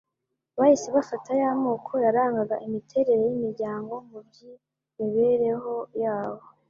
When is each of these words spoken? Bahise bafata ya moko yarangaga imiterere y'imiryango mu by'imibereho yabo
Bahise 0.57 0.87
bafata 0.97 1.31
ya 1.41 1.51
moko 1.63 1.91
yarangaga 2.05 2.55
imiterere 2.67 3.21
y'imiryango 3.25 3.93
mu 4.09 4.19
by'imibereho 4.27 5.73
yabo 6.03 6.43